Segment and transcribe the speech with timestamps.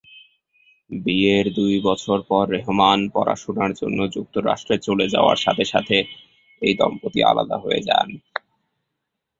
[0.89, 5.97] বিয়ের দুই বছর পর রেহমান পড়াশোনার জন্য যুক্তরাষ্ট্রে চলে যাওয়ার সাথে সাথে
[6.61, 8.07] এই দম্পতি আলাদা হয়ে যান।